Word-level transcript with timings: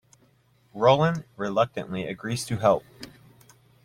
Roland 0.73 1.25
reluctantly 1.37 2.07
agrees 2.07 2.43
to 2.47 2.57
help. 2.57 2.83